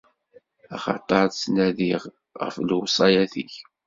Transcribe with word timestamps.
Axaṭer 0.75 1.25
ttnadnɣ 1.27 2.03
ɣef 2.41 2.55
lewṣayat-ik. 2.67 3.53